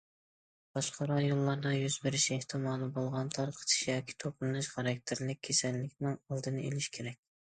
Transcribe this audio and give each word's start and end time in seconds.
باشقا 0.77 1.01
رايونلاردا 1.09 1.73
يۈز 1.79 1.97
بېرىش 2.05 2.25
ئېھتىمالى 2.37 2.87
بولغان 2.95 3.29
تارقىتىش 3.37 3.83
ياكى 3.89 4.17
توپلىنىش 4.25 4.69
خاراكتېرلىك 4.77 5.43
كېسەللىكنىڭ 5.49 6.17
ئالدىنى 6.17 6.65
ئېلىش 6.65 6.89
كېرەك. 6.97 7.23